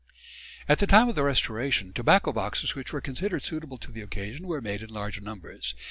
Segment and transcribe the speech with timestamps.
[0.67, 4.47] '"At the time of the Restoration tobacco boxes which were considered suitable to the occasion
[4.47, 5.75] were made in large numbers.